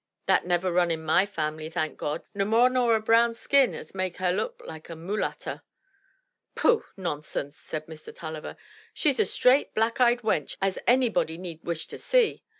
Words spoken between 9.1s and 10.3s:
a straight, black eyed